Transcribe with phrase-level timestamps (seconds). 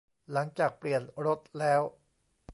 [0.31, 1.81] หลังจากเปลี่ยนรถแล้ว